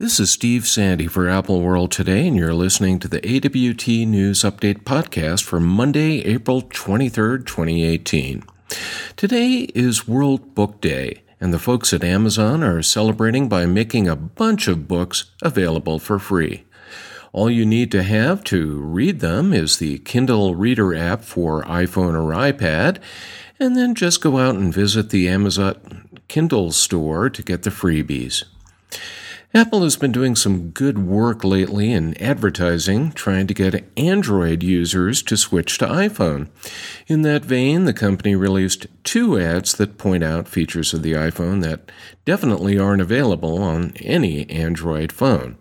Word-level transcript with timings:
This 0.00 0.20
is 0.20 0.30
Steve 0.30 0.64
Sande 0.64 1.10
for 1.10 1.28
Apple 1.28 1.60
World 1.60 1.90
Today, 1.90 2.28
and 2.28 2.36
you're 2.36 2.54
listening 2.54 3.00
to 3.00 3.08
the 3.08 3.18
AWT 3.18 3.88
News 4.06 4.42
Update 4.42 4.84
podcast 4.84 5.42
for 5.42 5.58
Monday, 5.58 6.20
April 6.20 6.62
23rd, 6.62 7.44
2018. 7.44 8.44
Today 9.16 9.54
is 9.74 10.06
World 10.06 10.54
Book 10.54 10.80
Day, 10.80 11.22
and 11.40 11.52
the 11.52 11.58
folks 11.58 11.92
at 11.92 12.04
Amazon 12.04 12.62
are 12.62 12.80
celebrating 12.80 13.48
by 13.48 13.66
making 13.66 14.06
a 14.06 14.14
bunch 14.14 14.68
of 14.68 14.86
books 14.86 15.32
available 15.42 15.98
for 15.98 16.20
free. 16.20 16.62
All 17.32 17.50
you 17.50 17.66
need 17.66 17.90
to 17.90 18.04
have 18.04 18.44
to 18.44 18.78
read 18.78 19.18
them 19.18 19.52
is 19.52 19.78
the 19.78 19.98
Kindle 19.98 20.54
Reader 20.54 20.94
app 20.94 21.22
for 21.22 21.64
iPhone 21.64 22.14
or 22.14 22.32
iPad, 22.32 22.98
and 23.58 23.74
then 23.74 23.96
just 23.96 24.20
go 24.20 24.38
out 24.38 24.54
and 24.54 24.72
visit 24.72 25.10
the 25.10 25.28
Amazon 25.28 26.20
Kindle 26.28 26.70
store 26.70 27.28
to 27.28 27.42
get 27.42 27.64
the 27.64 27.70
freebies. 27.70 28.44
Apple 29.54 29.82
has 29.82 29.96
been 29.96 30.12
doing 30.12 30.36
some 30.36 30.70
good 30.70 30.98
work 30.98 31.42
lately 31.42 31.90
in 31.90 32.14
advertising, 32.22 33.10
trying 33.12 33.46
to 33.46 33.54
get 33.54 33.90
Android 33.96 34.62
users 34.62 35.22
to 35.22 35.38
switch 35.38 35.78
to 35.78 35.86
iPhone. 35.86 36.48
In 37.06 37.22
that 37.22 37.46
vein, 37.46 37.86
the 37.86 37.94
company 37.94 38.36
released 38.36 38.86
two 39.04 39.40
ads 39.40 39.72
that 39.74 39.96
point 39.96 40.22
out 40.22 40.48
features 40.48 40.92
of 40.92 41.02
the 41.02 41.12
iPhone 41.12 41.62
that 41.62 41.90
definitely 42.26 42.78
aren't 42.78 43.00
available 43.00 43.62
on 43.62 43.94
any 43.96 44.48
Android 44.50 45.12
phone. 45.12 45.56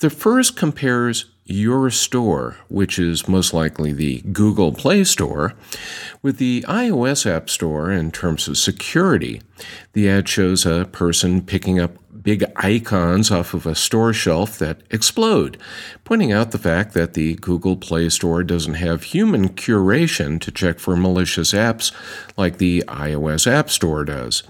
The 0.00 0.10
first 0.10 0.56
compares 0.56 1.26
your 1.44 1.90
store, 1.90 2.56
which 2.68 2.98
is 2.98 3.28
most 3.28 3.52
likely 3.52 3.92
the 3.92 4.22
Google 4.32 4.72
Play 4.72 5.04
Store, 5.04 5.54
with 6.22 6.38
the 6.38 6.64
iOS 6.68 7.30
App 7.30 7.50
Store 7.50 7.90
in 7.90 8.10
terms 8.10 8.46
of 8.48 8.56
security. 8.56 9.42
The 9.92 10.08
ad 10.08 10.28
shows 10.28 10.64
a 10.64 10.88
person 10.90 11.42
picking 11.42 11.80
up 11.80 11.96
big 12.22 12.44
icons 12.56 13.30
off 13.30 13.54
of 13.54 13.66
a 13.66 13.74
store 13.74 14.12
shelf 14.12 14.58
that 14.58 14.82
explode, 14.90 15.56
pointing 16.04 16.32
out 16.32 16.50
the 16.50 16.58
fact 16.58 16.94
that 16.94 17.14
the 17.14 17.34
Google 17.36 17.76
Play 17.76 18.08
Store 18.08 18.42
doesn't 18.42 18.74
have 18.74 19.04
human 19.04 19.50
curation 19.50 20.40
to 20.40 20.50
check 20.50 20.78
for 20.78 20.96
malicious 20.96 21.52
apps 21.52 21.92
like 22.36 22.58
the 22.58 22.84
iOS 22.88 23.50
App 23.50 23.70
Store 23.70 24.04
does. 24.04 24.42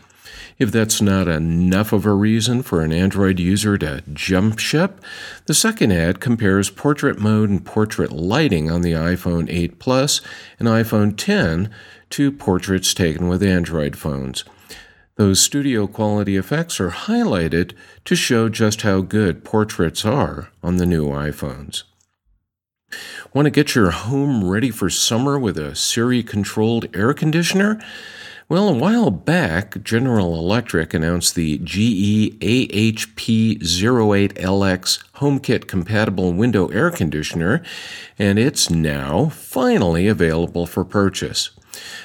If 0.61 0.71
that's 0.71 1.01
not 1.01 1.27
enough 1.27 1.91
of 1.91 2.05
a 2.05 2.13
reason 2.13 2.63
for 2.63 2.83
an 2.83 2.93
Android 2.93 3.41
user 3.41 3.79
to 3.79 4.03
jump 4.13 4.59
ship, 4.59 5.01
the 5.47 5.55
second 5.55 5.91
ad 5.91 6.21
compares 6.21 6.69
portrait 6.69 7.19
mode 7.19 7.49
and 7.49 7.65
portrait 7.65 8.13
lighting 8.13 8.71
on 8.71 8.83
the 8.83 8.93
iPhone 8.93 9.47
8 9.49 9.79
Plus 9.79 10.21
and 10.59 10.69
iPhone 10.69 11.17
10 11.17 11.71
to 12.11 12.31
portraits 12.31 12.93
taken 12.93 13.27
with 13.27 13.43
Android 13.43 13.97
phones. 13.97 14.45
Those 15.21 15.37
studio 15.39 15.87
quality 15.87 16.39
effects 16.39 16.81
are 16.81 16.89
highlighted 16.89 17.75
to 18.07 18.17
show 18.17 18.49
just 18.49 18.81
how 18.81 19.03
good 19.03 19.45
portraits 19.45 20.07
are 20.07 20.49
on 20.63 20.79
the 20.79 20.87
new 20.87 21.09
iPhones. 21.09 21.83
Want 23.35 23.45
to 23.45 23.51
get 23.51 23.75
your 23.75 23.91
home 23.91 24.49
ready 24.49 24.71
for 24.71 24.89
summer 24.89 25.39
with 25.39 25.59
a 25.59 25.77
Siri 25.77 26.23
controlled 26.23 26.87
air 26.97 27.13
conditioner? 27.13 27.79
Well, 28.49 28.71
a 28.71 28.73
while 28.73 29.11
back, 29.11 29.85
General 29.85 30.37
Electric 30.37 30.95
announced 30.95 31.35
the 31.35 31.59
GE 31.59 32.39
AHP08LX 32.41 35.05
HomeKit 35.17 35.67
compatible 35.67 36.33
window 36.33 36.69
air 36.69 36.91
conditioner, 36.91 37.63
and 38.19 38.39
it's 38.39 38.71
now 38.71 39.29
finally 39.29 40.09
available 40.09 40.65
for 40.65 40.83
purchase. 40.83 41.51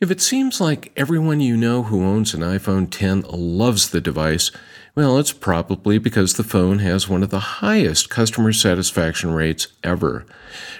If 0.00 0.10
it 0.10 0.20
seems 0.20 0.60
like 0.60 0.90
everyone 0.96 1.38
you 1.38 1.56
know 1.56 1.84
who 1.84 2.04
owns 2.04 2.34
an 2.34 2.40
iPhone 2.40 2.90
10 2.90 3.20
loves 3.28 3.90
the 3.90 4.00
device, 4.00 4.50
well, 4.96 5.18
it's 5.18 5.32
probably 5.32 5.98
because 5.98 6.34
the 6.34 6.42
phone 6.42 6.80
has 6.80 7.08
one 7.08 7.22
of 7.22 7.30
the 7.30 7.38
highest 7.38 8.10
customer 8.10 8.52
satisfaction 8.52 9.32
rates 9.32 9.68
ever. 9.84 10.26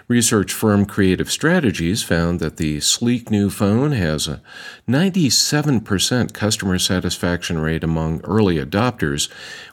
Research 0.09 0.53
firm 0.53 0.85
Creative 0.85 1.31
Strategies 1.31 2.03
found 2.03 2.41
that 2.41 2.57
the 2.57 2.81
sleek 2.81 3.31
new 3.31 3.51
phone 3.51 3.93
has 3.93 4.27
a 4.27 4.43
97% 4.89 6.33
customer 6.33 6.79
satisfaction 6.79 7.61
rate 7.61 7.85
among 7.85 8.21
early 8.23 8.57
adopters, 8.57 9.29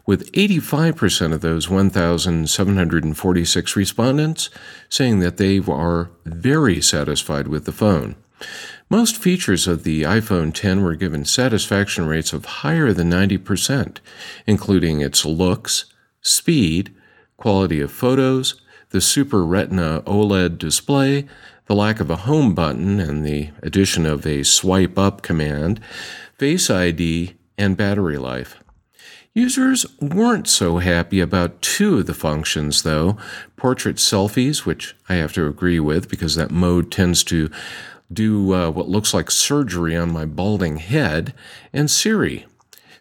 with 0.06 0.32
85% 0.34 1.34
of 1.34 1.42
those 1.42 1.68
1,746 1.70 3.76
respondents 3.76 4.50
saying 4.90 5.20
that 5.20 5.38
they 5.38 5.60
are 5.60 6.12
very 6.26 6.82
satisfied 6.82 7.48
with 7.48 7.66
the 7.66 7.72
phone. 7.72 8.16
Most 8.90 9.18
features 9.18 9.68
of 9.68 9.84
the 9.84 10.04
iPhone 10.04 10.54
10 10.54 10.82
were 10.82 10.96
given 10.96 11.26
satisfaction 11.26 12.08
rates 12.08 12.32
of 12.32 12.46
higher 12.46 12.94
than 12.94 13.12
90%, 13.12 13.98
including 14.46 15.02
its 15.02 15.26
looks, 15.26 15.86
speed, 16.22 16.96
quality 17.36 17.82
of 17.82 17.92
photos, 17.92 18.62
the 18.92 19.02
Super 19.02 19.46
Retina 19.46 20.02
OLED 20.06 20.58
display, 20.58 21.26
the 21.66 21.76
lack 21.76 22.00
of 22.00 22.10
a 22.10 22.16
home 22.16 22.56
button 22.56 23.02
and 23.02 23.26
the 23.26 23.50
addition 23.62 24.06
of 24.06 24.26
a 24.26 24.44
swipe 24.44 24.98
up 24.98 25.22
command, 25.22 25.82
Face 26.38 26.70
ID, 26.70 27.34
and 27.58 27.76
battery 27.76 28.18
life. 28.18 28.64
Users 29.34 29.86
weren't 30.00 30.48
so 30.48 30.78
happy 30.78 31.20
about 31.20 31.62
two 31.62 32.00
of 32.00 32.06
the 32.06 32.14
functions, 32.14 32.84
though 32.84 33.18
portrait 33.56 33.98
selfies, 33.98 34.66
which 34.66 34.96
I 35.10 35.16
have 35.16 35.34
to 35.34 35.46
agree 35.46 35.80
with 35.80 36.10
because 36.10 36.36
that 36.36 36.52
mode 36.52 36.92
tends 36.92 37.24
to 37.26 37.52
do 38.12 38.54
uh, 38.54 38.70
what 38.70 38.90
looks 38.90 39.14
like 39.14 39.30
surgery 39.30 39.96
on 39.96 40.12
my 40.12 40.26
balding 40.26 40.78
head, 40.78 41.34
and 41.74 41.90
Siri. 41.92 42.46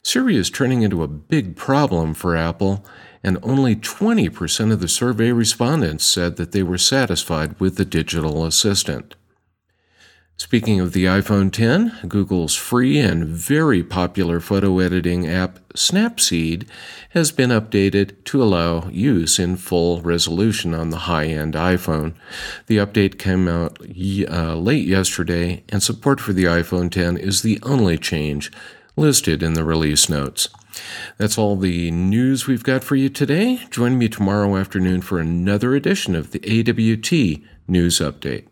Siri 0.03 0.37
is 0.37 0.51
turning 0.51 0.83
into 0.83 1.03
a 1.03 1.09
big 1.09 1.57
problem 1.57 2.15
for 2.15 2.37
Apple, 2.37 2.85
and 3.23 3.39
only 3.43 3.75
20% 3.75 4.73
of 4.73 4.81
the 4.81 4.89
survey 4.89 5.33
respondents 5.33 6.05
said 6.05 6.37
that 6.37 6.53
they 6.53 6.63
were 6.63 6.79
satisfied 6.79 7.59
with 7.59 7.77
the 7.77 7.85
digital 7.85 8.45
assistant. 8.45 9.17
Speaking 10.39 10.81
of 10.81 10.93
the 10.93 11.07
iPhone 11.07 11.51
10, 11.51 12.01
Google's 12.09 12.55
free 12.55 12.99
and 12.99 13.25
very 13.25 13.83
popular 13.83 14.39
photo 14.39 14.81
editing 14.81 15.27
app 15.27 15.61
Snapseed 15.71 16.69
has 17.11 17.33
been 17.33 17.49
updated 17.49 18.23
to 18.25 18.43
allow 18.43 18.87
use 18.91 19.39
in 19.39 19.57
full 19.57 20.03
resolution 20.03 20.75
on 20.75 20.91
the 20.91 21.09
high 21.09 21.25
end 21.25 21.55
iPhone. 21.55 22.13
The 22.67 22.77
update 22.77 23.19
came 23.19 23.49
out 23.49 23.81
uh, 23.81 24.57
late 24.57 24.87
yesterday, 24.87 25.65
and 25.71 25.83
support 25.83 26.21
for 26.21 26.35
the 26.35 26.45
iPhone 26.45 26.91
10 26.91 27.17
is 27.17 27.41
the 27.41 27.59
only 27.63 27.97
change 27.97 28.53
listed 28.95 29.43
in 29.43 29.55
the 29.55 29.65
release 29.65 30.11
notes. 30.11 30.51
That's 31.17 31.39
all 31.39 31.57
the 31.57 31.91
news 31.91 32.47
we've 32.47 32.63
got 32.63 32.85
for 32.85 32.95
you 32.95 33.09
today. 33.09 33.63
Join 33.71 33.97
me 33.97 34.11
tomorrow 34.11 34.59
afternoon 34.59 35.01
for 35.01 35.19
another 35.19 35.75
edition 35.75 36.15
of 36.15 36.33
the 36.33 36.41
AWT 36.41 37.41
News 37.67 38.01
Update. 38.01 38.49